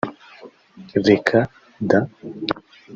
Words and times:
“Reka 1.07 1.39
da 1.89 1.99